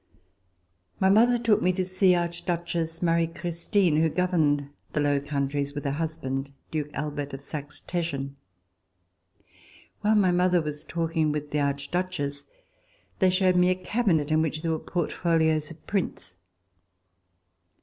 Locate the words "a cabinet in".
13.69-14.41